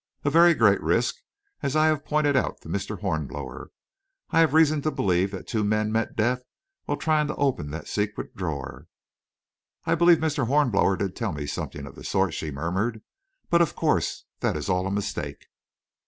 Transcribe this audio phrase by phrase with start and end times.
[0.25, 1.17] "A very great risk,
[1.61, 3.01] as I have pointed out to Mr.
[3.01, 3.69] Hornblower.
[4.31, 6.41] I have reason to believe that two men met death
[6.85, 8.87] while trying to open that secret drawer."
[9.85, 10.47] "I believe Mr.
[10.47, 13.03] Hornblower did tell me something of the sort," she murmured;
[13.51, 15.45] "but of course that is all a mistake."